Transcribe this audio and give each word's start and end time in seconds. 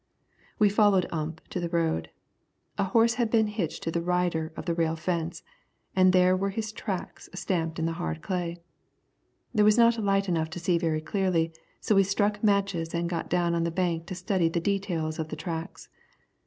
We 0.57 0.67
followed 0.67 1.05
Ump 1.11 1.47
to 1.49 1.59
the 1.59 1.69
road. 1.69 2.09
A 2.79 2.85
horse 2.85 3.13
had 3.21 3.29
been 3.29 3.45
hitched 3.45 3.83
to 3.83 3.91
the 3.91 4.01
"rider" 4.01 4.51
of 4.57 4.65
the 4.65 4.73
rail 4.73 4.95
fence, 4.95 5.43
and 5.95 6.11
there 6.11 6.35
were 6.35 6.49
his 6.49 6.71
tracks 6.71 7.29
stamped 7.35 7.77
in 7.77 7.85
the 7.85 7.91
hard 8.01 8.23
clay. 8.23 8.57
There 9.53 9.63
was 9.63 9.77
not 9.77 10.03
light 10.03 10.27
enough 10.27 10.49
to 10.49 10.59
see 10.59 10.79
very 10.79 11.01
clearly, 11.01 11.53
so 11.79 11.93
we 11.93 12.01
struck 12.03 12.43
matches 12.43 12.95
and 12.95 13.07
got 13.07 13.29
down 13.29 13.53
on 13.53 13.63
the 13.63 13.69
bank 13.69 14.07
to 14.07 14.15
study 14.15 14.49
the 14.49 14.59
details 14.59 15.19
of 15.19 15.27
the 15.27 15.35
tracks. 15.35 15.87